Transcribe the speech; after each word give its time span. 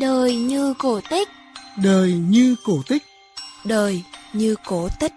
Đời 0.00 0.36
như 0.36 0.74
cổ 0.78 1.00
tích, 1.10 1.28
Đời 1.82 2.12
như 2.12 2.56
cổ 2.64 2.82
tích, 2.88 3.02
đời 3.64 4.02
như 4.32 4.56
cổ 4.66 4.88
tích. 5.00 5.12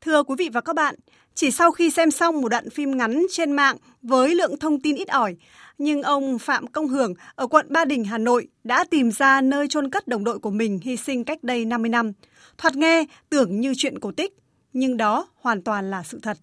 Thưa 0.00 0.22
quý 0.22 0.34
vị 0.38 0.48
và 0.52 0.60
các 0.60 0.76
bạn, 0.76 0.94
chỉ 1.34 1.50
sau 1.50 1.72
khi 1.72 1.90
xem 1.90 2.10
xong 2.10 2.40
một 2.40 2.48
đoạn 2.48 2.70
phim 2.70 2.96
ngắn 2.96 3.26
trên 3.30 3.52
mạng 3.52 3.76
với 4.02 4.34
lượng 4.34 4.58
thông 4.58 4.80
tin 4.80 4.96
ít 4.96 5.08
ỏi, 5.08 5.36
nhưng 5.78 6.02
ông 6.02 6.38
Phạm 6.38 6.66
Công 6.66 6.88
Hưởng 6.88 7.14
ở 7.34 7.46
quận 7.46 7.66
Ba 7.68 7.84
Đình, 7.84 8.04
Hà 8.04 8.18
Nội 8.18 8.48
đã 8.64 8.84
tìm 8.90 9.10
ra 9.10 9.40
nơi 9.40 9.68
chôn 9.68 9.90
cất 9.90 10.08
đồng 10.08 10.24
đội 10.24 10.38
của 10.38 10.50
mình 10.50 10.80
hy 10.82 10.96
sinh 10.96 11.24
cách 11.24 11.42
đây 11.42 11.64
50 11.64 11.88
năm. 11.88 12.12
Thoạt 12.58 12.76
nghe 12.76 13.04
tưởng 13.30 13.60
như 13.60 13.72
chuyện 13.76 13.98
cổ 13.98 14.12
tích, 14.12 14.32
nhưng 14.78 14.96
đó 14.96 15.28
hoàn 15.40 15.62
toàn 15.62 15.90
là 15.90 16.02
sự 16.02 16.20
thật. 16.22 16.36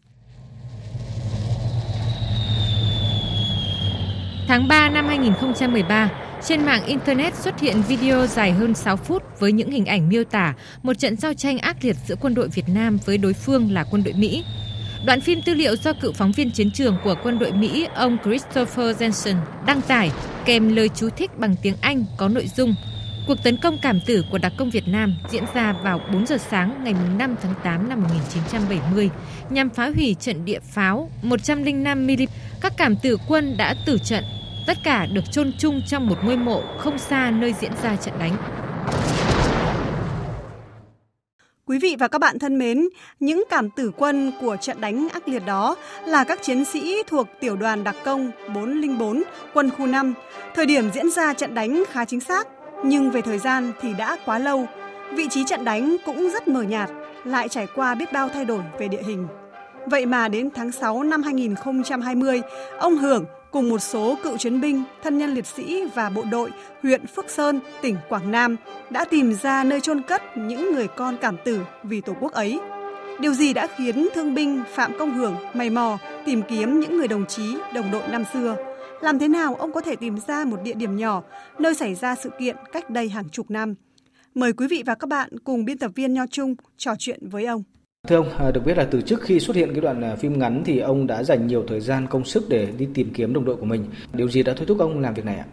Tháng 4.47 4.67
3 4.67 4.89
năm 4.89 5.07
2013, 5.07 6.09
trên 6.47 6.65
mạng 6.65 6.85
Internet 6.85 7.35
xuất 7.35 7.59
hiện 7.59 7.81
video 7.87 8.27
dài 8.27 8.51
hơn 8.51 8.73
6 8.73 8.97
phút 8.97 9.23
với 9.39 9.51
những 9.51 9.71
hình 9.71 9.85
ảnh 9.85 10.09
miêu 10.09 10.23
tả 10.23 10.53
một 10.83 10.93
trận 10.99 11.15
giao 11.15 11.33
tranh 11.33 11.57
ác 11.57 11.77
liệt 11.81 11.95
giữa 12.07 12.15
quân 12.21 12.33
đội 12.33 12.47
Việt 12.47 12.69
Nam 12.69 12.97
với 13.05 13.17
đối 13.17 13.33
phương 13.33 13.71
là 13.71 13.85
quân 13.91 14.03
đội 14.03 14.13
Mỹ. 14.13 14.43
Đoạn 15.05 15.21
phim 15.21 15.39
tư 15.45 15.53
liệu 15.53 15.75
do 15.75 15.93
cựu 15.93 16.11
phóng 16.11 16.31
viên 16.31 16.51
chiến 16.51 16.71
trường 16.71 16.97
của 17.03 17.15
quân 17.23 17.39
đội 17.39 17.51
Mỹ 17.51 17.87
ông 17.95 18.17
Christopher 18.23 19.01
Jensen 19.01 19.35
đăng 19.65 19.81
tải 19.81 20.11
kèm 20.45 20.75
lời 20.75 20.89
chú 20.89 21.09
thích 21.09 21.31
bằng 21.37 21.55
tiếng 21.61 21.75
Anh 21.81 22.05
có 22.17 22.29
nội 22.29 22.47
dung 22.55 22.75
Cuộc 23.27 23.43
tấn 23.43 23.57
công 23.57 23.77
cảm 23.81 23.99
tử 24.05 24.23
của 24.31 24.37
đặc 24.37 24.53
công 24.57 24.69
Việt 24.69 24.87
Nam 24.87 25.15
diễn 25.29 25.43
ra 25.53 25.73
vào 25.83 25.99
4 26.13 26.25
giờ 26.25 26.37
sáng 26.37 26.83
ngày 26.83 26.95
5 27.17 27.35
tháng 27.41 27.53
8 27.63 27.89
năm 27.89 28.01
1970 28.01 29.09
nhằm 29.49 29.69
phá 29.69 29.91
hủy 29.95 30.15
trận 30.19 30.45
địa 30.45 30.59
pháo 30.59 31.09
105 31.21 32.07
mm. 32.07 32.11
Các 32.61 32.73
cảm 32.77 32.95
tử 32.95 33.17
quân 33.27 33.57
đã 33.57 33.75
tử 33.85 33.97
trận, 34.03 34.23
tất 34.67 34.77
cả 34.83 35.05
được 35.05 35.31
chôn 35.31 35.51
chung 35.59 35.81
trong 35.87 36.07
một 36.07 36.15
ngôi 36.23 36.37
mộ 36.37 36.63
không 36.77 36.97
xa 36.97 37.31
nơi 37.31 37.53
diễn 37.61 37.71
ra 37.83 37.95
trận 37.95 38.13
đánh. 38.19 38.37
Quý 41.65 41.79
vị 41.79 41.95
và 41.99 42.07
các 42.07 42.19
bạn 42.19 42.39
thân 42.39 42.59
mến, 42.59 42.87
những 43.19 43.43
cảm 43.49 43.69
tử 43.69 43.91
quân 43.97 44.31
của 44.41 44.57
trận 44.61 44.81
đánh 44.81 45.07
ác 45.13 45.27
liệt 45.27 45.45
đó 45.45 45.75
là 46.05 46.23
các 46.23 46.39
chiến 46.41 46.65
sĩ 46.65 47.03
thuộc 47.07 47.27
tiểu 47.39 47.55
đoàn 47.55 47.83
đặc 47.83 47.95
công 48.05 48.31
404 48.55 49.23
quân 49.53 49.69
khu 49.69 49.85
5. 49.85 50.13
Thời 50.55 50.65
điểm 50.65 50.91
diễn 50.93 51.11
ra 51.11 51.33
trận 51.33 51.53
đánh 51.53 51.83
khá 51.91 52.05
chính 52.05 52.19
xác, 52.19 52.47
nhưng 52.83 53.11
về 53.11 53.21
thời 53.21 53.37
gian 53.37 53.71
thì 53.81 53.93
đã 53.93 54.17
quá 54.25 54.39
lâu. 54.39 54.67
Vị 55.13 55.27
trí 55.29 55.43
trận 55.43 55.65
đánh 55.65 55.97
cũng 56.05 56.29
rất 56.33 56.47
mờ 56.47 56.61
nhạt, 56.61 56.89
lại 57.23 57.49
trải 57.49 57.67
qua 57.75 57.95
biết 57.95 58.13
bao 58.13 58.29
thay 58.29 58.45
đổi 58.45 58.61
về 58.79 58.87
địa 58.87 59.01
hình. 59.07 59.27
Vậy 59.85 60.05
mà 60.05 60.27
đến 60.27 60.49
tháng 60.55 60.71
6 60.71 61.03
năm 61.03 61.23
2020, 61.23 62.41
ông 62.79 62.97
Hưởng 62.97 63.25
cùng 63.51 63.69
một 63.69 63.79
số 63.79 64.17
cựu 64.23 64.37
chiến 64.37 64.61
binh, 64.61 64.83
thân 65.03 65.17
nhân 65.17 65.33
liệt 65.33 65.45
sĩ 65.45 65.83
và 65.95 66.09
bộ 66.09 66.23
đội 66.31 66.51
huyện 66.83 67.07
Phước 67.07 67.29
Sơn, 67.29 67.59
tỉnh 67.81 67.95
Quảng 68.09 68.31
Nam 68.31 68.55
đã 68.89 69.05
tìm 69.05 69.33
ra 69.33 69.63
nơi 69.63 69.81
chôn 69.81 70.01
cất 70.01 70.37
những 70.37 70.75
người 70.75 70.87
con 70.87 71.17
cảm 71.21 71.37
tử 71.43 71.59
vì 71.83 72.01
Tổ 72.01 72.13
quốc 72.19 72.31
ấy. 72.31 72.59
Điều 73.19 73.33
gì 73.33 73.53
đã 73.53 73.67
khiến 73.77 74.07
thương 74.15 74.35
binh 74.35 74.63
Phạm 74.73 74.91
Công 74.99 75.13
Hưởng 75.13 75.35
mày 75.53 75.69
mò 75.69 75.97
tìm 76.25 76.41
kiếm 76.49 76.79
những 76.79 76.97
người 76.97 77.07
đồng 77.07 77.25
chí, 77.25 77.55
đồng 77.73 77.91
đội 77.91 78.01
năm 78.07 78.23
xưa? 78.33 78.55
Làm 79.03 79.19
thế 79.19 79.27
nào 79.27 79.55
ông 79.55 79.73
có 79.73 79.81
thể 79.81 79.95
tìm 79.95 80.17
ra 80.27 80.45
một 80.45 80.57
địa 80.63 80.73
điểm 80.73 80.95
nhỏ 80.95 81.23
nơi 81.59 81.75
xảy 81.75 81.95
ra 81.95 82.15
sự 82.15 82.29
kiện 82.39 82.55
cách 82.73 82.89
đây 82.89 83.09
hàng 83.09 83.29
chục 83.29 83.51
năm? 83.51 83.75
Mời 84.35 84.53
quý 84.53 84.67
vị 84.69 84.83
và 84.85 84.95
các 84.95 85.07
bạn 85.07 85.29
cùng 85.43 85.65
biên 85.65 85.77
tập 85.77 85.91
viên 85.95 86.13
Nho 86.13 86.25
Trung 86.27 86.55
trò 86.77 86.93
chuyện 86.99 87.29
với 87.29 87.45
ông. 87.45 87.63
Thưa 88.07 88.15
ông, 88.15 88.29
à, 88.37 88.51
được 88.51 88.61
biết 88.65 88.77
là 88.77 88.87
từ 88.91 89.01
trước 89.01 89.21
khi 89.21 89.39
xuất 89.39 89.55
hiện 89.55 89.69
cái 89.71 89.81
đoạn 89.81 90.01
à, 90.01 90.15
phim 90.15 90.39
ngắn 90.39 90.63
thì 90.65 90.79
ông 90.79 91.07
đã 91.07 91.23
dành 91.23 91.47
nhiều 91.47 91.63
thời 91.67 91.79
gian 91.79 92.07
công 92.07 92.25
sức 92.25 92.43
để 92.49 92.67
đi 92.77 92.87
tìm 92.93 93.11
kiếm 93.13 93.33
đồng 93.33 93.45
đội 93.45 93.55
của 93.55 93.65
mình. 93.65 93.85
Điều 94.13 94.29
gì 94.29 94.43
đã 94.43 94.53
thôi 94.57 94.65
thúc 94.67 94.79
ông 94.79 94.99
làm 94.99 95.13
việc 95.13 95.25
này 95.25 95.37
ạ? 95.37 95.45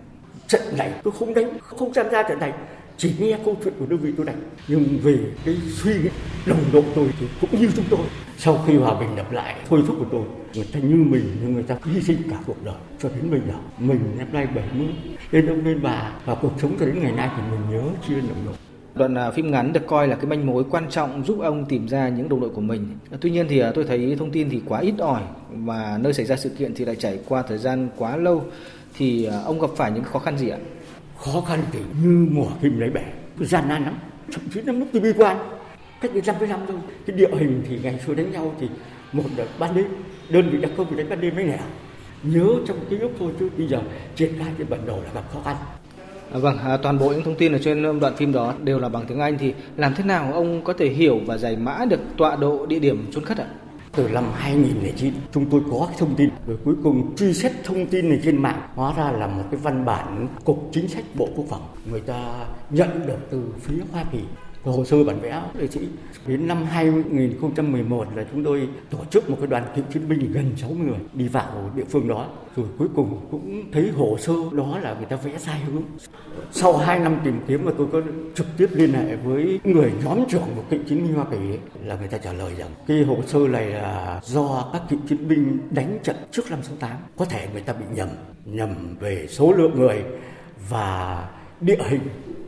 Trận 0.47 0.63
này 0.77 0.93
tôi 1.03 1.13
không 1.19 1.35
đánh, 1.35 1.59
không 1.61 1.93
tham 1.95 2.07
gia 2.13 2.23
trận 2.23 2.39
này, 2.39 2.53
chỉ 3.01 3.13
nghe 3.19 3.39
câu 3.45 3.57
chuyện 3.65 3.75
của 3.79 3.87
đơn 3.87 3.99
vị 3.99 4.13
tôi 4.17 4.27
đánh. 4.27 4.41
Nhưng 4.69 4.99
về 5.03 5.19
cái 5.45 5.57
suy 5.69 5.95
nghĩ 5.95 6.09
đồng 6.47 6.59
đội 6.73 6.85
tôi 6.95 7.07
thì 7.21 7.27
cũng 7.41 7.61
như 7.61 7.69
chúng 7.77 7.85
tôi. 7.91 8.01
Sau 8.39 8.65
khi 8.67 8.77
hòa 8.77 9.01
bình 9.01 9.17
lập 9.17 9.33
lại, 9.33 9.57
thôi 9.69 9.83
thúc 9.87 9.97
của 9.99 10.07
tôi, 10.13 10.23
người 10.55 10.67
ta 10.73 10.81
như 10.81 10.97
mình, 10.97 11.37
nhưng 11.43 11.53
người 11.53 11.63
ta 11.63 11.77
hy 11.85 12.03
sinh 12.03 12.17
cả 12.31 12.37
cuộc 12.47 12.65
đời 12.65 12.75
cho 12.99 13.09
đến 13.09 13.31
bây 13.31 13.41
giờ. 13.41 13.55
Mình 13.79 14.01
năm 14.19 14.27
nay 14.33 14.47
70, 14.47 14.87
lên 15.31 15.47
ông 15.47 15.65
lên 15.65 15.83
bà 15.83 16.13
và 16.25 16.35
cuộc 16.35 16.53
sống 16.63 16.77
cho 16.81 16.87
đến 16.87 17.03
ngày 17.03 17.13
nay 17.13 17.31
thì 17.37 17.43
mình 17.51 17.71
nhớ 17.71 17.91
chia 18.09 18.15
đồng 18.15 18.45
đội. 18.47 18.55
Đoạn 18.95 19.15
à, 19.15 19.31
phim 19.31 19.51
ngắn 19.51 19.73
được 19.73 19.87
coi 19.87 20.09
là 20.09 20.17
cái 20.17 20.27
manh 20.27 20.47
mối 20.47 20.65
quan 20.71 20.91
trọng 20.91 21.25
giúp 21.27 21.39
ông 21.41 21.65
tìm 21.65 21.89
ra 21.89 22.09
những 22.09 22.29
đồng 22.29 22.41
đội 22.41 22.51
của 22.51 22.61
mình. 22.61 22.87
Tuy 23.21 23.31
nhiên 23.31 23.47
thì 23.49 23.59
à, 23.59 23.73
tôi 23.75 23.85
thấy 23.85 24.17
thông 24.19 24.31
tin 24.31 24.51
thì 24.51 24.63
quá 24.67 24.81
ít 24.81 24.95
ỏi 24.99 25.23
và 25.51 25.99
nơi 26.03 26.13
xảy 26.13 26.27
ra 26.27 26.37
sự 26.37 26.49
kiện 26.49 26.75
thì 26.75 26.85
lại 26.85 26.97
trải 26.97 27.19
qua 27.29 27.43
thời 27.43 27.59
gian 27.59 27.89
quá 27.97 28.17
lâu 28.17 28.45
thì 28.97 29.25
à, 29.25 29.41
ông 29.45 29.61
gặp 29.61 29.71
phải 29.77 29.93
những 29.93 30.05
khó 30.05 30.19
khăn 30.19 30.39
gì 30.39 30.49
ạ? 30.49 30.59
Khó 31.25 31.41
khăn 31.41 31.61
thì 31.73 31.79
như 32.03 32.29
mùa 32.31 32.47
kim 32.63 32.81
lấy 32.81 32.91
bể, 32.91 33.03
gian 33.39 33.69
nan 33.69 33.85
lắm. 33.85 33.95
Thậm 34.33 34.43
chí 34.55 34.61
năm 34.61 34.81
lúc 34.81 34.89
tôi 34.93 35.03
bi 35.03 35.13
quan, 35.17 35.37
cách 36.01 36.11
đây 36.15 36.23
trăm 36.27 36.35
với 36.39 36.49
năm 36.49 36.61
thôi. 36.69 36.77
Cái 37.07 37.17
địa 37.17 37.31
hình 37.39 37.63
thì 37.69 37.79
ngày 37.83 37.99
xưa 38.07 38.15
đánh 38.15 38.33
nhau 38.33 38.55
thì 38.61 38.69
một 39.13 39.25
đợt 39.37 39.47
ban 39.59 39.75
đêm, 39.75 39.87
đơn 40.31 40.51
vị 40.51 40.59
đặc 40.61 40.71
công 40.77 40.87
thì 40.91 40.97
đánh 40.97 41.09
ban 41.09 41.21
đêm 41.21 41.35
mấy 41.35 41.45
nẻo. 41.45 41.59
Nhớ 42.23 42.47
trong 42.67 42.77
ký 42.91 42.99
ức 42.99 43.11
thôi 43.19 43.33
chứ 43.41 43.49
bây 43.59 43.67
giờ 43.67 43.79
triển 44.17 44.33
khai 44.39 44.49
cái 44.59 44.67
bản 44.71 44.81
đồ 44.87 44.97
là 44.97 45.11
gặp 45.15 45.25
khó 45.35 45.41
khăn. 45.45 45.57
À, 46.33 46.39
vâng, 46.39 46.59
à, 46.59 46.77
toàn 46.77 46.99
bộ 46.99 47.09
những 47.09 47.25
thông 47.25 47.35
tin 47.35 47.53
ở 47.53 47.59
trên 47.59 47.83
um, 47.83 48.01
đoạn 48.01 48.17
phim 48.17 48.33
đó 48.33 48.55
đều 48.63 48.79
là 48.79 48.89
bằng 48.89 49.05
tiếng 49.09 49.21
Anh 49.21 49.39
thì 49.39 49.55
làm 49.77 49.95
thế 49.95 50.05
nào 50.05 50.33
ông 50.33 50.65
có 50.65 50.73
thể 50.73 50.89
hiểu 50.89 51.21
và 51.27 51.37
giải 51.37 51.57
mã 51.57 51.85
được 51.89 52.01
tọa 52.17 52.37
độ 52.37 52.67
địa 52.67 52.79
điểm 52.79 53.07
trốn 53.13 53.25
khất 53.25 53.39
ạ? 53.39 53.47
Từ 53.93 54.09
năm 54.09 54.25
2009 54.35 55.15
chúng 55.33 55.51
tôi 55.51 55.61
có 55.71 55.87
cái 55.89 55.97
thông 55.99 56.15
tin. 56.17 56.31
Rồi 56.47 56.57
cuối 56.65 56.75
cùng 56.83 57.17
truy 57.17 57.35
xét 57.35 57.53
thông 57.65 57.87
tin 57.87 58.09
này 58.09 58.21
trên 58.25 58.37
mạng, 58.37 58.69
hóa 58.75 58.95
ra 58.97 59.11
là 59.11 59.27
một 59.27 59.43
cái 59.51 59.61
văn 59.61 59.85
bản 59.85 60.29
cục 60.45 60.69
chính 60.73 60.89
sách 60.89 61.05
Bộ 61.15 61.29
Quốc 61.37 61.45
phòng. 61.49 61.63
Người 61.91 62.01
ta 62.01 62.47
nhận 62.71 63.07
được 63.07 63.19
từ 63.31 63.43
phía 63.61 63.83
Hoa 63.93 64.05
Kỳ 64.13 64.21
hồ 64.65 64.85
sơ 64.85 65.05
bản 65.05 65.21
vẽ 65.21 65.43
liệt 65.55 65.71
chị, 65.71 65.81
đến 66.27 66.47
năm 66.47 66.65
2011 66.65 68.07
là 68.15 68.25
chúng 68.33 68.45
tôi 68.45 68.69
tổ 68.91 68.99
chức 69.11 69.31
một 69.31 69.37
cái 69.41 69.47
đoàn 69.47 69.65
cựu 69.77 69.85
chiến 69.93 70.09
binh 70.09 70.33
gần 70.33 70.53
60 70.57 70.87
người 70.87 70.99
đi 71.13 71.29
vào 71.29 71.71
địa 71.77 71.85
phương 71.89 72.09
đó. 72.09 72.27
Rồi 72.57 72.67
cuối 72.79 72.89
cùng 72.95 73.21
cũng 73.31 73.63
thấy 73.73 73.91
hồ 73.97 74.17
sơ 74.19 74.33
đó 74.53 74.79
là 74.79 74.95
người 74.95 75.07
ta 75.07 75.17
vẽ 75.17 75.39
sai 75.39 75.61
hướng. 75.61 75.83
Sau 76.53 76.77
2 76.77 76.99
năm 76.99 77.21
tìm 77.25 77.41
kiếm 77.49 77.65
mà 77.65 77.73
tôi 77.79 77.87
có 77.93 78.01
trực 78.35 78.47
tiếp 78.57 78.69
liên 78.73 78.93
hệ 78.93 79.17
với 79.17 79.61
người 79.65 79.93
nhóm 80.05 80.25
trưởng 80.29 80.49
của 80.57 80.63
cựu 80.71 80.81
chiến 80.89 81.03
binh 81.03 81.15
Hoa 81.15 81.25
Kỳ 81.31 81.37
ấy, 81.37 81.59
là 81.85 81.97
người 81.97 82.09
ta 82.09 82.19
trả 82.19 82.33
lời 82.33 82.55
rằng 82.59 82.71
cái 82.87 83.03
hồ 83.03 83.17
sơ 83.27 83.39
này 83.39 83.67
là 83.67 84.21
do 84.25 84.71
các 84.73 84.83
cựu 84.91 84.99
chiến 85.09 85.29
binh 85.29 85.59
đánh 85.71 85.99
trận 86.03 86.17
trước 86.31 86.51
năm 86.51 86.59
68 86.63 86.91
có 87.17 87.25
thể 87.25 87.49
người 87.53 87.63
ta 87.63 87.73
bị 87.73 87.85
nhầm 87.95 88.09
nhầm 88.45 88.97
về 89.01 89.27
số 89.29 89.53
lượng 89.53 89.79
người 89.79 90.05
và 90.69 91.29
địa 91.61 91.79
hình 91.89 92.01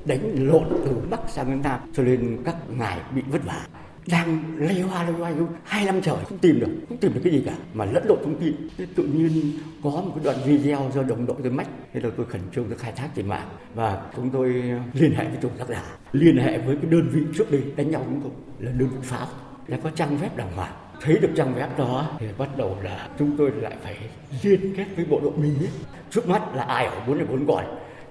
đánh 0.04 0.48
lộn 0.48 0.64
từ 0.84 0.96
bắc 1.10 1.20
sang 1.28 1.50
đến 1.50 1.60
nam, 1.62 1.80
cho 1.92 2.02
nên 2.02 2.38
các 2.44 2.56
ngài 2.68 3.00
bị 3.14 3.22
vất 3.30 3.44
vả. 3.44 3.66
Đang 4.06 4.42
lây 4.56 4.80
hoa 4.80 5.04
lây 5.04 5.12
hoa 5.12 5.32
hai 5.64 5.84
năm 5.84 6.00
trời, 6.02 6.16
không 6.28 6.38
tìm 6.38 6.60
được, 6.60 6.68
không 6.88 6.98
tìm 6.98 7.14
được 7.14 7.20
cái 7.24 7.32
gì 7.32 7.42
cả, 7.46 7.52
mà 7.74 7.84
lẫn 7.84 8.04
lộn 8.08 8.18
thông 8.24 8.40
tin. 8.40 8.68
Thế 8.78 8.86
tự 8.94 9.04
nhiên 9.04 9.58
có 9.84 9.90
một 9.90 10.12
cái 10.14 10.24
đoạn 10.24 10.36
video 10.46 10.90
do 10.94 11.02
đồng 11.02 11.26
đội 11.26 11.36
tôi 11.42 11.52
mách. 11.52 11.68
Thế 11.92 12.00
là 12.00 12.10
tôi 12.16 12.26
khẩn 12.26 12.40
trương 12.54 12.68
tôi 12.68 12.78
khai 12.78 12.92
thác 12.92 13.08
trên 13.16 13.28
mạng, 13.28 13.48
và 13.74 14.02
chúng 14.16 14.30
tôi 14.30 14.48
liên 14.92 15.14
hệ 15.14 15.24
với 15.24 15.38
chủ 15.42 15.48
tác 15.58 15.68
giả. 15.68 15.82
Liên 16.12 16.36
hệ 16.36 16.58
với 16.58 16.76
cái 16.76 16.90
đơn 16.90 17.08
vị 17.12 17.20
trước 17.38 17.50
đây 17.50 17.62
đánh 17.76 17.90
nhau 17.90 18.02
chúng 18.04 18.20
tôi, 18.20 18.32
là 18.58 18.72
đơn 18.72 18.88
vị 18.88 18.98
pháo 19.02 19.26
là 19.66 19.78
có 19.82 19.90
trang 19.90 20.18
web 20.18 20.28
đàng 20.36 20.52
hoàng. 20.56 20.72
Thấy 21.00 21.18
được 21.18 21.30
trang 21.36 21.54
web 21.54 21.68
đó, 21.78 22.16
thì 22.18 22.26
bắt 22.38 22.48
đầu 22.56 22.76
là 22.82 23.08
chúng 23.18 23.36
tôi 23.36 23.50
lại 23.50 23.76
phải 23.82 23.96
liên 24.42 24.74
kết 24.76 24.86
với 24.96 25.04
bộ 25.04 25.20
đội 25.22 25.32
mình 25.36 25.56
ấy. 25.58 25.70
trước 26.10 26.28
mắt 26.28 26.54
là 26.54 26.62
ai 26.62 26.86
ở 26.86 27.00
bốn 27.06 27.28
bốn 27.28 27.46
còn 27.46 27.64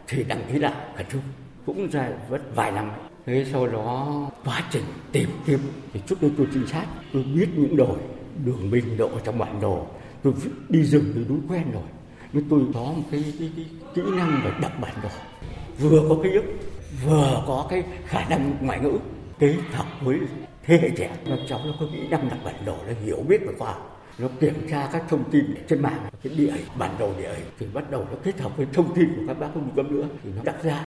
thì 0.07 0.23
đăng 0.23 0.41
ký 0.51 0.59
lại, 0.59 0.73
khẩn 0.97 1.05
trương 1.11 1.21
cũng 1.77 1.89
ra 1.89 2.09
vất 2.29 2.41
vài 2.55 2.71
năm. 2.71 2.91
Thế 3.25 3.45
sau 3.51 3.67
đó 3.67 4.21
quá 4.45 4.63
trình 4.71 4.83
tìm 5.11 5.29
kiếm 5.45 5.59
thì 5.93 5.99
trước 6.07 6.21
đây 6.21 6.31
tôi 6.37 6.47
trinh 6.53 6.67
sát 6.67 6.85
tôi 7.13 7.23
biết 7.35 7.47
những 7.55 7.77
đồi 7.77 7.97
đường 8.45 8.71
mình 8.71 8.97
độ 8.97 9.09
trong 9.23 9.37
bản 9.37 9.61
đồ. 9.61 9.87
Tôi 10.23 10.33
đi 10.69 10.83
rừng 10.83 11.11
tôi 11.15 11.25
đúng 11.29 11.41
quen 11.47 11.71
rồi. 11.73 11.83
Nhưng 12.33 12.49
tôi 12.49 12.61
có 12.73 12.79
một 12.79 13.03
cái, 13.11 13.33
cái, 13.39 13.51
cái 13.55 13.65
kỹ 13.93 14.01
năng 14.17 14.41
về 14.45 14.51
đọc 14.61 14.71
bản 14.81 14.93
đồ. 15.03 15.09
Vừa 15.79 16.09
có 16.09 16.17
cái 16.23 16.31
ức 16.31 16.43
vừa 17.05 17.43
có 17.47 17.67
cái 17.69 17.83
khả 18.05 18.29
năng 18.29 18.57
ngoại 18.61 18.79
ngữ. 18.79 18.91
Kế 19.39 19.55
hợp 19.71 19.85
với 20.01 20.19
thế 20.63 20.77
hệ 20.81 20.89
trẻ. 20.97 21.17
Các 21.25 21.39
cháu 21.49 21.59
nó 21.65 21.71
có 21.79 21.85
kỹ 21.93 22.07
năng 22.07 22.29
đọc 22.29 22.39
bản 22.45 22.55
đồ 22.65 22.75
nó 22.87 22.93
hiểu 23.03 23.23
biết 23.27 23.41
về 23.47 23.53
khoa 23.57 23.67
học. 23.67 24.03
Nó 24.19 24.27
kiểm 24.39 24.67
tra 24.69 24.89
các 24.93 25.03
thông 25.09 25.23
tin 25.31 25.55
trên 25.69 25.81
mạng 25.81 25.99
cái 26.23 26.33
địa 26.37 26.51
hình 26.51 26.65
bản 26.77 26.95
đồ 26.99 27.13
địa 27.17 27.33
hình. 27.35 27.45
Thì 27.59 27.65
bắt 27.73 27.91
đầu 27.91 28.05
nó 28.11 28.17
kết 28.23 28.39
hợp 28.39 28.57
với 28.57 28.67
thông 28.73 28.95
tin 28.95 29.15
của 29.15 29.21
các 29.27 29.39
bác 29.39 29.47
không 29.53 29.69
cấm 29.75 29.95
nữa. 29.95 30.07
Thì 30.23 30.29
nó 30.35 30.43
đặt 30.43 30.63
ra 30.63 30.83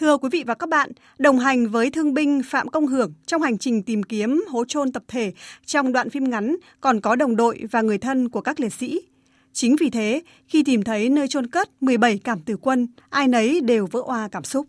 Thưa 0.00 0.16
quý 0.16 0.28
vị 0.32 0.44
và 0.46 0.54
các 0.54 0.68
bạn, 0.68 0.90
đồng 1.18 1.38
hành 1.38 1.66
với 1.66 1.90
thương 1.90 2.14
binh 2.14 2.40
Phạm 2.44 2.68
Công 2.68 2.86
Hưởng 2.86 3.12
trong 3.26 3.42
hành 3.42 3.58
trình 3.58 3.82
tìm 3.82 4.02
kiếm 4.02 4.44
hố 4.48 4.64
chôn 4.64 4.92
tập 4.92 5.02
thể 5.08 5.32
trong 5.66 5.92
đoạn 5.92 6.10
phim 6.10 6.30
ngắn 6.30 6.56
còn 6.80 7.00
có 7.00 7.16
đồng 7.16 7.36
đội 7.36 7.60
và 7.70 7.82
người 7.82 7.98
thân 7.98 8.28
của 8.28 8.40
các 8.40 8.60
liệt 8.60 8.72
sĩ. 8.72 9.00
Chính 9.52 9.76
vì 9.80 9.90
thế, 9.90 10.22
khi 10.46 10.62
tìm 10.66 10.82
thấy 10.82 11.08
nơi 11.08 11.28
chôn 11.28 11.46
cất 11.46 11.68
17 11.80 12.20
cảm 12.24 12.40
tử 12.40 12.56
quân, 12.56 12.86
ai 13.10 13.28
nấy 13.28 13.60
đều 13.60 13.86
vỡ 13.92 14.00
oa 14.04 14.28
cảm 14.32 14.44
xúc. 14.44 14.66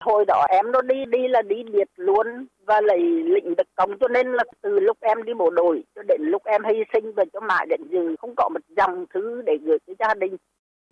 Hồi 0.00 0.24
đó 0.28 0.46
em 0.48 0.72
nó 0.72 0.82
đi 0.82 0.94
đi 1.08 1.18
là 1.28 1.42
đi 1.42 1.56
biệt 1.72 1.88
luôn 1.96 2.26
và 2.66 2.80
lấy 2.80 3.00
lĩnh 3.24 3.54
được 3.56 3.68
công 3.76 3.98
cho 4.00 4.08
nên 4.08 4.32
là 4.32 4.44
từ 4.62 4.80
lúc 4.80 4.96
em 5.00 5.22
đi 5.22 5.34
bộ 5.34 5.50
đội 5.50 5.82
cho 5.94 6.02
đến 6.02 6.20
lúc 6.22 6.42
em 6.44 6.62
hy 6.64 6.78
sinh 6.92 7.12
và 7.12 7.24
cho 7.32 7.40
mãi 7.40 7.66
đến 7.68 7.80
giờ 7.90 8.14
không 8.18 8.34
có 8.36 8.48
một 8.48 8.60
dòng 8.76 9.06
thứ 9.14 9.42
để 9.46 9.52
gửi 9.64 9.78
cho 9.86 9.92
gia 9.98 10.14
đình. 10.14 10.36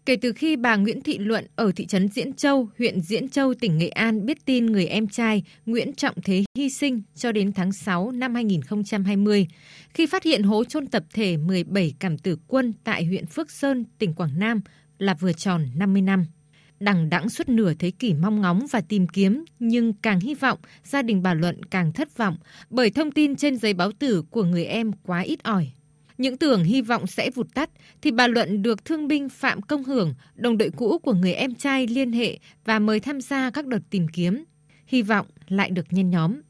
Kể 0.07 0.17
từ 0.17 0.33
khi 0.33 0.57
bà 0.57 0.77
Nguyễn 0.77 1.01
Thị 1.01 1.19
Luận 1.19 1.47
ở 1.57 1.73
thị 1.77 1.87
trấn 1.87 2.09
Diễn 2.09 2.33
Châu, 2.33 2.69
huyện 2.79 3.01
Diễn 3.01 3.29
Châu, 3.29 3.55
tỉnh 3.55 3.79
Nghệ 3.79 3.89
An 3.89 4.27
biết 4.27 4.45
tin 4.45 4.67
người 4.67 4.87
em 4.87 5.09
trai 5.09 5.43
Nguyễn 5.67 5.93
Trọng 5.93 6.15
Thế 6.25 6.45
hy 6.55 6.71
sinh 6.71 7.03
cho 7.15 7.33
đến 7.33 7.53
tháng 7.53 7.73
6 7.73 8.11
năm 8.11 8.35
2020, 8.35 9.47
khi 9.95 10.07
phát 10.07 10.23
hiện 10.23 10.43
hố 10.43 10.65
chôn 10.65 10.87
tập 10.87 11.05
thể 11.13 11.37
17 11.37 11.95
cảm 11.99 12.19
tử 12.19 12.37
quân 12.47 12.73
tại 12.85 13.05
huyện 13.05 13.27
Phước 13.27 13.51
Sơn, 13.51 13.85
tỉnh 13.99 14.15
Quảng 14.15 14.39
Nam 14.39 14.61
là 14.99 15.15
vừa 15.15 15.33
tròn 15.33 15.67
50 15.75 16.03
năm. 16.03 16.27
Đằng 16.81 17.11
đẵng 17.11 17.29
suốt 17.29 17.49
nửa 17.49 17.75
thế 17.75 17.91
kỷ 17.91 18.15
mong 18.15 18.41
ngóng 18.41 18.67
và 18.71 18.81
tìm 18.81 19.09
kiếm, 19.09 19.45
nhưng 19.59 19.93
càng 19.93 20.21
hy 20.21 20.35
vọng, 20.35 20.59
gia 20.85 21.03
đình 21.03 21.23
bà 21.23 21.35
Luận 21.35 21.65
càng 21.65 21.93
thất 21.93 22.17
vọng 22.17 22.37
bởi 22.71 22.91
thông 22.91 23.11
tin 23.11 23.37
trên 23.37 23.57
giấy 23.57 23.75
báo 23.75 23.93
tử 23.93 24.23
của 24.31 24.45
người 24.45 24.65
em 24.65 24.93
quá 25.03 25.21
ít 25.21 25.43
ỏi. 25.43 25.71
Những 26.19 26.37
tưởng 26.37 26.65
hy 26.65 26.83
vọng 26.83 27.07
sẽ 27.07 27.31
vụt 27.35 27.47
tắt 27.55 27.69
thì 28.03 28.11
bà 28.11 28.27
Luận 28.27 28.63
được 28.63 28.85
thương 28.85 29.09
binh 29.09 29.29
Phạm 29.29 29.63
Công 29.63 29.85
Hưởng, 29.85 30.15
đồng 30.35 30.59
đội 30.59 30.71
cũ 30.77 30.99
của 31.03 31.13
người 31.13 31.33
em 31.33 31.55
trai 31.55 31.87
liên 31.87 32.13
hệ 32.13 32.39
và 32.65 32.79
mời 32.79 33.01
tham 33.01 33.21
gia 33.21 33.51
các 33.51 33.67
đợt 33.67 33.81
tìm 33.91 34.07
kiếm. 34.13 34.45
Hy 34.87 35.03
vọng 35.03 35.27
lại 35.49 35.71
được 35.71 35.87
nhen 35.91 36.11
nhóm. 36.11 36.41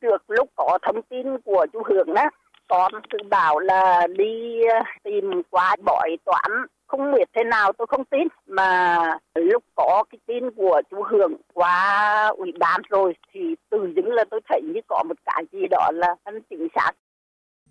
Được 0.00 0.22
lúc 0.28 0.48
có 0.54 0.78
thông 0.86 1.02
tin 1.10 1.26
của 1.44 1.66
chú 1.72 1.82
Hưởng 1.86 2.14
đó, 2.14 2.30
con 2.68 2.92
cứ 3.10 3.18
bảo 3.30 3.58
là 3.58 4.06
đi 4.18 4.60
ờ, 4.72 4.80
tìm 5.04 5.42
qua 5.50 5.76
bỏi 5.84 6.16
toán 6.24 6.66
không 6.92 7.12
biết 7.12 7.28
thế 7.34 7.44
nào 7.44 7.72
tôi 7.72 7.86
không 7.86 8.04
tin 8.04 8.28
mà 8.46 8.98
lúc 9.34 9.64
có 9.74 10.04
cái 10.10 10.18
tin 10.26 10.50
của 10.50 10.80
chú 10.90 11.02
Hưởng 11.02 11.36
qua 11.54 12.26
ủy 12.36 12.52
ban 12.58 12.80
rồi 12.88 13.14
thì 13.32 13.40
từ 13.70 13.78
dưng 13.96 14.12
là 14.12 14.24
tôi 14.30 14.40
thấy 14.48 14.60
như 14.74 14.80
có 14.88 15.02
một 15.08 15.14
cái 15.24 15.44
gì 15.52 15.66
đó 15.70 15.90
là 15.94 16.14
anh 16.24 16.40
chính 16.50 16.68
xác 16.74 16.92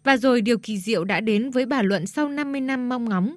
và 0.04 0.18
rồi 0.18 0.42
điều 0.42 0.58
kỳ 0.64 0.78
diệu 0.78 1.04
đã 1.04 1.22
đến 1.22 1.50
với 1.50 1.66
bà 1.66 1.82
Luận 1.82 2.08
sau 2.08 2.30
50 2.30 2.62
năm 2.62 2.90
mong 2.90 3.10
ngóng. 3.10 3.36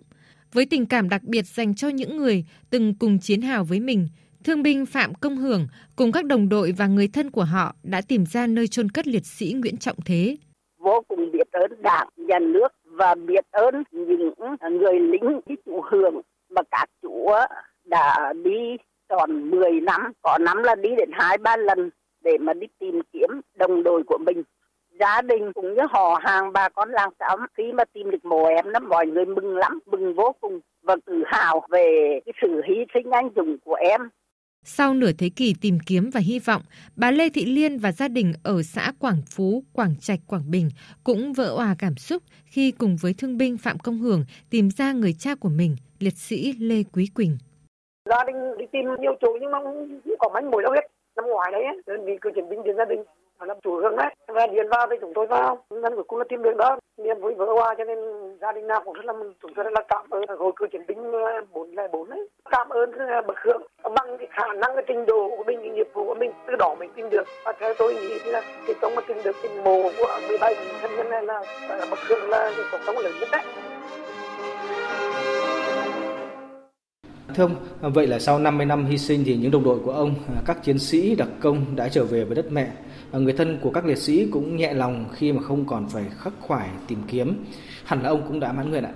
Với 0.52 0.66
tình 0.66 0.86
cảm 0.86 1.08
đặc 1.08 1.22
biệt 1.22 1.46
dành 1.46 1.74
cho 1.74 1.88
những 1.88 2.16
người 2.16 2.44
từng 2.70 2.94
cùng 2.98 3.18
chiến 3.18 3.40
hào 3.40 3.64
với 3.64 3.80
mình, 3.80 4.08
thương 4.44 4.62
binh 4.62 4.86
Phạm 4.86 5.14
Công 5.14 5.36
Hưởng 5.36 5.66
cùng 5.96 6.12
các 6.12 6.24
đồng 6.24 6.48
đội 6.48 6.72
và 6.78 6.86
người 6.86 7.08
thân 7.08 7.30
của 7.30 7.44
họ 7.44 7.74
đã 7.82 8.00
tìm 8.08 8.26
ra 8.26 8.46
nơi 8.46 8.68
chôn 8.68 8.88
cất 8.88 9.06
liệt 9.06 9.26
sĩ 9.26 9.52
Nguyễn 9.52 9.76
Trọng 9.76 9.96
Thế. 10.04 10.36
Vô 10.78 11.04
cùng 11.08 11.32
biết 11.32 11.52
ơn 11.52 11.82
Đảng, 11.82 12.08
nhà 12.16 12.38
nước 12.38 12.68
và 12.84 13.14
biết 13.14 13.44
ơn 13.50 13.84
những 13.92 14.32
người 14.70 15.00
lính 15.00 15.40
cái 15.46 15.56
chủ 15.66 15.80
Hưởng 15.90 16.20
mà 16.48 16.62
các 16.70 16.86
chủ 17.02 17.28
đã 17.84 18.32
đi 18.44 18.76
tròn 19.08 19.50
10 19.50 19.80
năm, 19.80 20.00
có 20.22 20.38
năm 20.40 20.62
là 20.62 20.74
đi 20.74 20.88
đến 20.98 21.10
hai 21.12 21.38
ba 21.38 21.56
lần 21.56 21.90
để 22.24 22.38
mà 22.40 22.52
đi 22.52 22.66
tìm 22.78 23.00
kiếm 23.12 23.40
đồng 23.54 23.82
đội 23.82 24.02
của 24.06 24.18
mình 24.18 24.42
gia 25.00 25.22
đình 25.22 25.52
cũng 25.52 25.74
như 25.74 25.82
họ 25.90 26.20
hàng 26.22 26.52
bà 26.52 26.68
con 26.68 26.90
làng 26.90 27.10
xóm 27.20 27.40
khi 27.56 27.72
mà 27.72 27.84
tìm 27.84 28.10
được 28.10 28.24
mồ 28.24 28.44
em 28.44 28.72
đó 28.72 28.80
mọi 28.80 29.06
người 29.06 29.24
mừng 29.24 29.56
lắm 29.56 29.78
mừng 29.86 30.14
vô 30.14 30.34
cùng 30.40 30.60
và 30.82 30.96
tự 31.06 31.22
hào 31.26 31.66
về 31.70 32.20
cái 32.26 32.32
sự 32.42 32.62
hy 32.68 32.74
sinh 32.94 33.10
anh 33.10 33.28
dũng 33.36 33.56
của 33.64 33.74
em 33.74 34.00
sau 34.66 34.94
nửa 34.94 35.10
thế 35.18 35.30
kỷ 35.36 35.54
tìm 35.62 35.78
kiếm 35.86 36.10
và 36.14 36.20
hy 36.20 36.38
vọng, 36.38 36.62
bà 36.96 37.10
Lê 37.10 37.28
Thị 37.34 37.44
Liên 37.44 37.78
và 37.78 37.92
gia 37.92 38.08
đình 38.08 38.32
ở 38.44 38.62
xã 38.62 38.92
Quảng 39.00 39.22
Phú, 39.36 39.62
Quảng 39.72 39.94
Trạch, 40.00 40.18
Quảng 40.28 40.50
Bình 40.50 40.68
cũng 41.04 41.32
vỡ 41.32 41.54
òa 41.56 41.74
cảm 41.78 41.96
xúc 41.96 42.22
khi 42.44 42.72
cùng 42.78 42.96
với 43.02 43.14
thương 43.18 43.38
binh 43.38 43.58
Phạm 43.58 43.78
Công 43.78 43.98
Hưởng 43.98 44.24
tìm 44.50 44.68
ra 44.76 44.92
người 44.92 45.14
cha 45.18 45.34
của 45.40 45.48
mình, 45.48 45.76
liệt 45.98 46.16
sĩ 46.16 46.52
Lê 46.60 46.82
Quý 46.92 47.08
Quỳnh. 47.14 47.38
Gia 48.10 48.24
đình 48.24 48.36
đi 48.58 48.64
tìm 48.72 48.84
nhiều 49.00 49.14
chỗ 49.20 49.28
nhưng 49.40 49.50
mà 49.50 49.58
không 49.64 50.00
có 50.18 50.28
manh 50.34 50.50
mối 50.50 50.62
đâu 50.62 50.72
hết. 50.72 50.86
Năm 51.16 51.24
ngoài 51.28 51.52
đấy, 51.52 51.64
đơn 51.86 52.04
vị 52.04 52.12
cứ 52.20 52.30
chuẩn 52.34 52.48
bị 52.48 52.56
đến 52.64 52.76
gia 52.76 52.84
đình 52.84 53.00
và 53.38 53.46
làm 53.46 53.56
chủ 53.62 53.76
hương 53.76 53.96
đấy 53.96 54.14
và 54.28 54.46
điện 54.46 54.66
vào 54.70 54.86
thì 54.90 54.96
chúng 55.00 55.12
tôi 55.14 55.26
vào. 55.26 55.64
Nên 55.70 55.94
cuối 55.94 56.04
cùng 56.04 56.18
là 56.18 56.24
tìm 56.28 56.42
được 56.42 56.56
đó. 56.56 56.78
Niềm 56.96 57.20
vui 57.20 57.34
vỡ 57.34 57.46
hoa 57.46 57.74
cho 57.78 57.84
nên 57.84 57.98
gia 58.40 58.52
đình 58.52 58.66
nào 58.66 58.82
cũng 58.84 58.94
rất 58.94 59.04
là 59.04 59.12
chúng 59.42 59.54
tôi 59.54 59.64
rất 59.64 59.72
là 59.72 59.82
cảm 59.88 60.10
ơn 60.10 60.38
hội 60.38 60.52
cựu 60.56 60.68
chiến 60.68 60.86
binh 60.88 61.12
ờ, 61.12 61.44
bốn 61.52 61.70
lẻ 61.76 61.88
bốn 61.92 62.10
đấy 62.10 62.28
cảm 62.50 62.68
ơn 62.68 62.92
ờ, 62.92 63.22
bậc 63.26 63.36
hưởng 63.44 63.62
bằng 63.82 64.18
cái 64.18 64.28
khả 64.30 64.46
năng 64.52 64.74
cái 64.74 64.84
trình 64.88 65.06
độ 65.06 65.28
của 65.36 65.44
mình 65.46 65.58
cái 65.62 65.70
nghiệp 65.70 65.88
vụ 65.92 66.04
của 66.04 66.14
mình 66.14 66.30
từ 66.46 66.56
đó 66.56 66.76
mình 66.78 66.90
tìm 66.96 67.10
được. 67.10 67.24
Và 67.44 67.52
theo 67.60 67.74
tôi 67.78 67.94
nghĩ 67.94 68.18
là 68.24 68.42
cái 68.66 68.76
công 68.80 68.94
mà 68.94 69.02
tìm 69.08 69.16
được 69.24 69.36
cái 69.42 69.52
mồ 69.64 69.90
của 69.98 70.20
17 70.28 70.54
thân 70.82 70.96
nhân 70.96 71.10
này 71.10 71.22
là, 71.22 71.42
là 71.68 71.86
bậc 71.90 71.98
hưởng 72.08 72.30
là 72.30 72.52
cái 72.56 72.66
cuộc 72.72 72.78
sống 72.86 72.98
lớn 72.98 73.12
nhất 73.20 73.28
đấy. 73.32 73.42
Thưa 77.34 77.48
ông, 77.82 77.92
vậy 77.92 78.06
là 78.06 78.18
sau 78.18 78.38
50 78.38 78.66
năm 78.66 78.84
hy 78.84 78.98
sinh 78.98 79.22
thì 79.26 79.36
những 79.36 79.50
đồng 79.50 79.64
đội 79.64 79.78
của 79.84 79.92
ông, 79.92 80.14
ờ, 80.28 80.34
các 80.46 80.62
chiến 80.62 80.78
sĩ 80.78 81.14
đặc 81.14 81.28
công 81.40 81.64
đã 81.76 81.88
trở 81.88 82.04
về 82.04 82.24
với 82.24 82.34
đất 82.34 82.46
mẹ. 82.50 82.70
Ờ, 83.14 83.20
người 83.20 83.32
thân 83.32 83.58
của 83.62 83.70
các 83.70 83.84
liệt 83.86 83.98
sĩ 83.98 84.26
cũng 84.30 84.56
nhẹ 84.56 84.72
lòng 84.74 85.04
khi 85.14 85.32
mà 85.32 85.42
không 85.42 85.66
còn 85.66 85.88
phải 85.88 86.04
khắc 86.18 86.32
khoải 86.40 86.68
tìm 86.88 86.98
kiếm. 87.08 87.44
Hẳn 87.84 88.02
là 88.02 88.08
ông 88.08 88.22
cũng 88.28 88.40
đã 88.40 88.52
mãn 88.52 88.70
nguyện 88.70 88.84
ạ. 88.84 88.92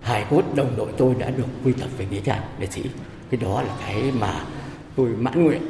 Hải 0.00 0.26
cốt 0.30 0.42
đồng 0.56 0.76
đội 0.76 0.92
tôi 0.96 1.14
đã 1.18 1.30
được 1.30 1.46
quy 1.64 1.72
tập 1.72 1.88
về 1.98 2.06
nghĩa 2.10 2.20
trang, 2.20 2.42
liệt 2.60 2.72
sĩ. 2.72 2.82
Cái 3.30 3.40
đó 3.40 3.62
là 3.62 3.76
cái 3.80 4.12
mà 4.20 4.44
tôi 4.96 5.08
mãn 5.08 5.44
nguyện 5.44 5.62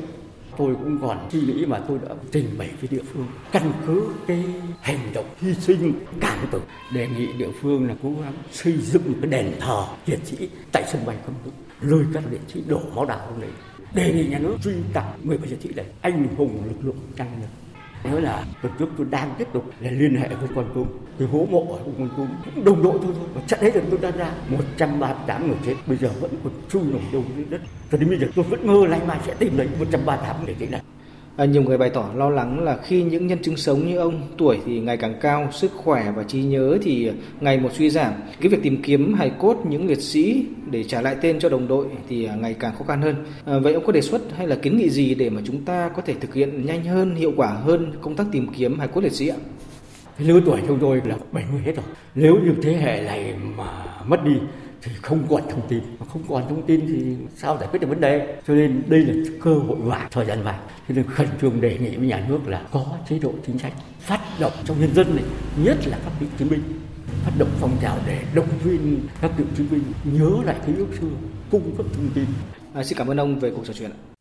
tôi 0.58 0.74
cũng 0.74 0.98
còn 1.02 1.28
suy 1.32 1.40
nghĩ 1.40 1.66
mà 1.66 1.78
tôi 1.88 1.98
đã 2.08 2.14
trình 2.32 2.46
bày 2.58 2.70
với 2.80 2.88
địa 2.90 3.02
phương, 3.14 3.26
căn 3.52 3.72
cứ 3.86 4.08
cái 4.26 4.44
hành 4.80 5.12
động 5.14 5.26
hy 5.40 5.54
sinh, 5.54 5.92
cảm 6.20 6.38
tử 6.50 6.60
đề 6.94 7.08
nghị 7.08 7.32
địa 7.32 7.50
phương 7.60 7.88
là 7.88 7.94
cố 8.02 8.14
gắng 8.22 8.32
xây 8.52 8.72
dựng 8.72 9.14
cái 9.20 9.30
đền 9.30 9.52
thờ 9.60 9.84
liệt 10.06 10.20
sĩ 10.24 10.48
tại 10.72 10.84
sân 10.92 11.06
bay 11.06 11.16
không 11.26 11.34
đúng 11.44 11.54
lôi 11.90 12.06
các 12.14 12.22
liệt 12.30 12.40
sĩ 12.48 12.62
đổ 12.66 12.80
máu 12.94 13.04
đào 13.04 13.32
lên 13.40 13.50
đề 13.94 14.12
nghị 14.12 14.28
nhà 14.28 14.38
nước 14.38 14.56
truy 14.64 14.72
tặng 14.92 15.12
người 15.22 15.38
liệt 15.42 15.62
sĩ 15.62 15.68
này 15.76 15.86
anh 16.00 16.26
hùng 16.36 16.62
lực 16.68 16.86
lượng 16.86 16.96
tăng 17.16 17.30
lực 17.40 17.61
nói 18.04 18.22
là 18.22 18.44
tuần 18.62 18.72
trước 18.78 18.86
tôi 18.98 19.06
đang 19.10 19.34
tiếp 19.38 19.48
tục 19.52 19.64
là 19.80 19.90
liên 19.90 20.16
hệ 20.16 20.28
với 20.28 20.48
con 20.54 20.70
tum 20.74 20.86
tôi 21.18 21.28
hố 21.28 21.46
mộ 21.50 21.66
ở 21.72 21.78
con 21.98 22.08
tum 22.16 22.28
đồng 22.64 22.82
đội 22.82 22.98
tôi 23.02 23.12
thôi. 23.14 23.26
Và 23.34 23.40
trận 23.46 23.60
đấy 23.60 23.72
là 23.74 23.80
tôi 23.90 23.98
đã 24.02 24.10
ra 24.10 24.30
138 24.48 25.46
người 25.48 25.56
chết. 25.66 25.74
Bây 25.86 25.96
giờ 25.96 26.10
vẫn 26.20 26.30
còn 26.44 26.52
chui 26.70 26.82
nổi 26.82 27.00
đâu 27.12 27.24
dưới 27.36 27.44
đất. 27.50 27.60
Cho 27.92 27.98
đến 27.98 28.08
bây 28.08 28.18
giờ 28.18 28.26
tôi 28.36 28.44
vẫn 28.44 28.66
mơ 28.66 28.86
lại 28.86 29.00
mai 29.06 29.18
sẽ 29.26 29.34
tìm 29.38 29.56
thấy 29.56 29.68
138 29.78 30.44
người 30.44 30.56
chết 30.60 30.70
này. 30.70 30.80
À, 31.36 31.44
nhiều 31.44 31.62
người 31.62 31.78
bày 31.78 31.90
tỏ 31.90 32.10
lo 32.14 32.30
lắng 32.30 32.64
là 32.64 32.78
khi 32.84 33.02
những 33.02 33.26
nhân 33.26 33.38
chứng 33.42 33.56
sống 33.56 33.86
như 33.86 33.96
ông 33.96 34.20
tuổi 34.38 34.58
thì 34.66 34.80
ngày 34.80 34.96
càng 34.96 35.14
cao, 35.20 35.48
sức 35.52 35.70
khỏe 35.76 36.12
và 36.16 36.22
trí 36.22 36.42
nhớ 36.42 36.78
thì 36.82 37.10
ngày 37.40 37.58
một 37.58 37.72
suy 37.72 37.90
giảm. 37.90 38.12
Cái 38.40 38.48
việc 38.48 38.62
tìm 38.62 38.82
kiếm 38.82 39.14
hài 39.14 39.30
cốt 39.38 39.56
những 39.68 39.86
liệt 39.86 40.00
sĩ 40.00 40.46
để 40.70 40.84
trả 40.84 41.00
lại 41.00 41.16
tên 41.20 41.38
cho 41.38 41.48
đồng 41.48 41.68
đội 41.68 41.86
thì 42.08 42.24
à, 42.24 42.34
ngày 42.34 42.54
càng 42.58 42.74
khó 42.78 42.84
khăn 42.84 43.02
hơn. 43.02 43.14
À, 43.44 43.58
vậy 43.58 43.74
ông 43.74 43.86
có 43.86 43.92
đề 43.92 44.00
xuất 44.00 44.22
hay 44.36 44.46
là 44.46 44.56
kiến 44.56 44.76
nghị 44.76 44.90
gì 44.90 45.14
để 45.14 45.30
mà 45.30 45.40
chúng 45.44 45.64
ta 45.64 45.88
có 45.88 46.02
thể 46.02 46.14
thực 46.20 46.34
hiện 46.34 46.66
nhanh 46.66 46.84
hơn, 46.84 47.14
hiệu 47.14 47.32
quả 47.36 47.48
hơn 47.48 47.92
công 48.00 48.16
tác 48.16 48.26
tìm 48.32 48.46
kiếm 48.56 48.78
hài 48.78 48.88
cốt 48.88 49.00
liệt 49.00 49.12
sĩ 49.12 49.28
ạ? 49.28 49.36
Cái 50.18 50.28
lứa 50.28 50.40
tuổi 50.46 50.60
chúng 50.68 50.78
tôi 50.80 51.02
là 51.04 51.16
70 51.32 51.60
hết 51.64 51.72
rồi. 51.76 51.84
Nếu 52.14 52.36
như 52.44 52.54
thế 52.62 52.72
hệ 52.72 53.02
này 53.02 53.34
mà 53.56 53.84
mất 54.06 54.24
đi 54.24 54.32
thì 54.82 54.92
không 55.02 55.26
còn 55.30 55.42
thông 55.50 55.68
tin. 55.68 55.82
Mà 56.00 56.06
không 56.06 56.22
còn 56.28 56.48
thông 56.48 56.62
tin 56.62 56.80
thì 56.88 57.16
sao 57.36 57.58
giải 57.58 57.68
quyết 57.70 57.80
được 57.80 57.88
vấn 57.88 58.00
đề? 58.00 58.36
Cho 58.46 58.54
nên 58.54 58.82
đây 58.88 59.00
là 59.00 59.14
cơ 59.42 59.54
hội 59.54 59.76
vàng 59.80 60.08
thời 60.10 60.26
gian 60.26 60.42
vàng 60.42 60.60
cho 60.88 60.94
nên 60.94 61.06
khẩn 61.06 61.28
trương 61.40 61.60
đề 61.60 61.78
nghị 61.78 61.96
với 61.96 62.06
nhà 62.06 62.26
nước 62.28 62.38
là 62.46 62.62
có 62.72 62.98
chế 63.08 63.18
độ 63.18 63.32
chính 63.46 63.58
sách 63.58 63.72
phát 64.00 64.20
động 64.40 64.52
trong 64.64 64.80
nhân 64.80 64.94
dân 64.94 65.16
này 65.16 65.24
nhất 65.56 65.86
là 65.86 65.98
các 66.04 66.12
cựu 66.20 66.28
chiến 66.38 66.48
binh 66.48 66.62
phát 67.24 67.32
động 67.38 67.50
phong 67.60 67.76
trào 67.82 67.98
để 68.06 68.22
động 68.34 68.48
viên 68.62 69.00
các 69.20 69.30
cựu 69.36 69.46
chiến 69.56 69.66
binh 69.70 69.82
nhớ 70.04 70.30
lại 70.44 70.56
ký 70.66 70.72
ức 70.76 70.88
xưa 71.00 71.08
cung 71.50 71.76
cấp 71.76 71.86
thông 71.94 72.08
tin. 72.14 72.24
À, 72.74 72.84
xin 72.84 72.98
cảm 72.98 73.08
ơn 73.08 73.16
ông 73.16 73.38
về 73.40 73.50
cuộc 73.50 73.66
trò 73.66 73.72
chuyện 73.72 73.90
ạ. 73.90 74.11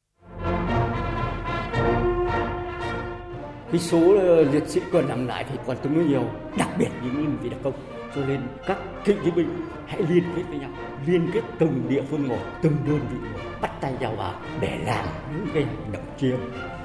Cái 3.71 3.79
số 3.79 4.15
ờ, 4.19 4.43
liệt 4.43 4.67
sĩ 4.67 4.81
còn 4.91 5.09
nằm 5.09 5.27
lại 5.27 5.45
thì 5.49 5.57
còn 5.67 5.77
tương 5.77 5.95
đối 5.95 6.05
nhiều, 6.05 6.23
đặc 6.57 6.69
biệt 6.77 6.89
những 7.03 7.37
vị 7.41 7.49
đặc 7.49 7.59
công. 7.63 7.73
Cho 8.15 8.21
nên 8.27 8.41
các 8.67 8.77
cựu 9.05 9.15
chiến 9.23 9.35
binh 9.35 9.49
hãy 9.87 10.01
liên 10.09 10.23
kết 10.35 10.43
với 10.49 10.59
nhau, 10.59 10.69
liên 11.07 11.31
kết 11.33 11.41
từng 11.59 11.83
địa 11.89 12.01
phương 12.09 12.27
một, 12.27 12.39
từng 12.61 12.73
đơn 12.85 12.99
vị 13.11 13.17
một, 13.33 13.39
bắt 13.61 13.71
tay 13.81 13.93
nhau 13.99 14.13
vào 14.17 14.33
để 14.59 14.77
làm 14.85 15.05
những 15.33 15.47
cái 15.53 15.63
hành 15.63 15.91
động 15.91 16.03
chiêm 16.17 16.37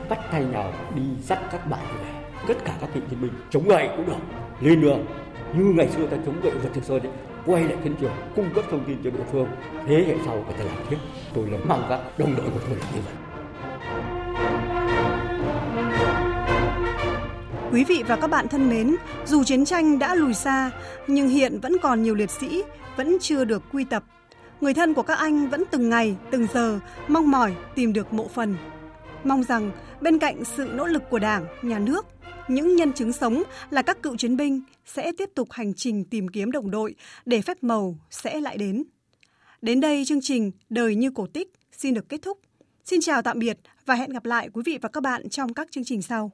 bắt 0.09 0.19
tay 0.33 0.45
nhau 0.45 0.73
đi 0.95 1.03
dắt 1.23 1.39
các 1.53 1.71
bạn 1.71 1.81
về, 2.03 2.11
tất 2.49 2.55
cả 2.65 2.75
các 2.81 2.91
cựu 2.95 3.03
chiến 3.11 3.21
binh 3.23 3.33
chống 3.51 3.69
gậy 3.69 3.89
cũng 3.97 4.07
được. 4.07 4.13
Lên 4.61 4.81
đường, 4.81 5.07
như 5.55 5.65
ngày 5.65 5.89
xưa 5.89 6.07
ta 6.07 6.17
chống 6.27 6.41
gậy 6.43 6.53
vượt 6.63 6.71
thực 6.75 6.85
sơn 6.85 7.01
ấy, 7.01 7.13
quay 7.47 7.65
lại 7.65 7.77
chiến 7.85 7.95
trường, 8.01 8.13
cung 8.37 8.51
cấp 8.55 8.65
thông 8.71 8.85
tin 8.85 8.99
cho 9.05 9.11
địa 9.11 9.25
phương, 9.33 9.47
thế 9.87 10.05
hệ 10.09 10.15
sau 10.25 10.35
người 10.35 10.55
ta 10.59 10.65
làm 10.65 10.77
tiếp. 10.91 10.97
Tôi 11.35 11.51
là 11.51 11.59
mong 11.69 11.87
các 11.89 12.01
đồng 12.19 12.37
đội 12.37 12.47
của 12.51 12.61
tôi 12.69 12.77
là 12.77 12.87
như 12.95 13.01
vậy. 13.05 13.26
Quý 17.73 17.85
vị 17.85 18.03
và 18.09 18.17
các 18.17 18.27
bạn 18.27 18.49
thân 18.49 18.69
mến, 18.69 18.97
dù 19.27 19.45
chiến 19.45 19.65
tranh 19.65 19.99
đã 19.99 20.15
lùi 20.15 20.35
xa, 20.35 20.71
nhưng 21.07 21.29
hiện 21.29 21.61
vẫn 21.61 21.77
còn 21.83 22.03
nhiều 22.03 22.15
liệt 22.15 22.31
sĩ 22.31 22.63
vẫn 22.97 23.17
chưa 23.21 23.45
được 23.45 23.63
quy 23.73 23.85
tập. 23.85 24.05
Người 24.61 24.75
thân 24.75 24.95
của 24.95 25.03
các 25.03 25.19
anh 25.19 25.49
vẫn 25.49 25.65
từng 25.71 25.89
ngày, 25.89 26.17
từng 26.31 26.47
giờ 26.55 26.81
mong 27.09 27.31
mỏi 27.31 27.57
tìm 27.75 27.93
được 27.93 28.13
mộ 28.13 28.29
phần. 28.29 28.57
Mong 29.25 29.45
rằng 29.45 29.71
bên 30.01 30.19
cạnh 30.19 30.45
sự 30.57 30.71
nỗ 30.75 30.87
lực 30.87 31.03
của 31.11 31.19
Đảng, 31.19 31.47
Nhà 31.63 31.79
nước, 31.79 32.07
những 32.49 32.77
nhân 32.77 32.93
chứng 32.93 33.13
sống 33.13 33.43
là 33.71 33.83
các 33.83 34.03
cựu 34.03 34.17
chiến 34.17 34.37
binh 34.37 34.63
sẽ 34.85 35.13
tiếp 35.19 35.31
tục 35.35 35.53
hành 35.53 35.75
trình 35.75 36.05
tìm 36.05 36.29
kiếm 36.29 36.51
đồng 36.51 36.71
đội 36.71 36.95
để 37.25 37.43
phép 37.43 37.63
màu 37.63 37.97
sẽ 38.11 38.41
lại 38.41 38.59
đến. 38.59 38.85
Đến 39.63 39.81
đây 39.81 40.05
chương 40.05 40.21
trình 40.23 40.51
Đời 40.71 40.95
như 40.95 41.11
cổ 41.15 41.27
tích 41.27 41.53
xin 41.73 41.95
được 41.95 42.09
kết 42.09 42.23
thúc. 42.23 42.39
Xin 42.85 43.01
chào 43.01 43.23
tạm 43.23 43.39
biệt 43.39 43.59
và 43.87 43.95
hẹn 43.95 44.11
gặp 44.11 44.25
lại 44.25 44.49
quý 44.53 44.63
vị 44.65 44.79
và 44.83 44.89
các 44.89 45.03
bạn 45.03 45.29
trong 45.29 45.55
các 45.55 45.69
chương 45.71 45.85
trình 45.85 46.03
sau. 46.03 46.31